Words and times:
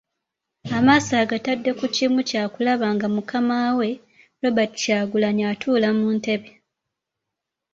Amaaso 0.77 1.13
agatadde 1.23 1.71
ku 1.79 1.85
kimu 1.95 2.19
kyakulaba 2.29 2.87
nga 2.95 3.07
Mukama 3.15 3.57
we, 3.77 3.89
Robert 4.41 4.71
Kyagulanyi 4.81 5.43
atuula 5.51 5.87
mu 5.97 6.07
ntebe. 6.17 6.49